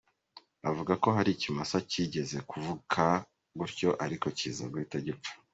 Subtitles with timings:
[0.69, 3.03] Avuga ko hari ikimasa kigeze kuvuka
[3.59, 5.31] gutyo ariko kiza guhita gipfa.